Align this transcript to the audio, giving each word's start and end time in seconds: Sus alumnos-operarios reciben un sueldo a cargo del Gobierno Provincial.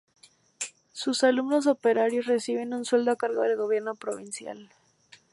Sus 0.93 1.23
alumnos-operarios 1.23 2.25
reciben 2.25 2.73
un 2.73 2.85
sueldo 2.85 3.11
a 3.11 3.17
cargo 3.17 3.43
del 3.43 3.55
Gobierno 3.55 3.93
Provincial. 3.93 4.71